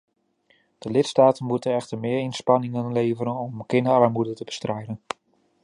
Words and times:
De 0.77 0.89
lidstaten 0.91 1.45
moeten 1.45 1.73
echter 1.75 1.97
meer 1.99 2.19
inspanningen 2.19 2.91
leveren 2.91 3.35
om 3.35 3.65
kinderarmoede 3.65 4.33
te 4.33 4.43
bestrijden. 4.43 5.01